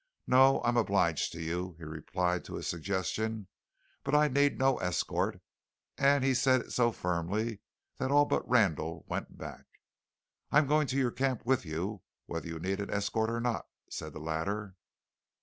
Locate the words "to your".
10.87-11.11